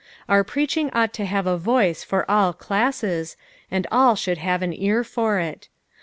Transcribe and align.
Our 0.27 0.43
preaching 0.43 0.89
ought 0.93 1.13
to 1.13 1.25
have 1.25 1.45
a 1.45 1.59
voice 1.59 2.03
for 2.03 2.25
all 2.27 2.53
classes, 2.53 3.37
and 3.69 3.85
all 3.91 4.15
should 4.15 4.39
have 4.39 4.63
an 4.63 4.73
ear 4.73 5.03
for 5.03 5.37
it. 5.37 5.69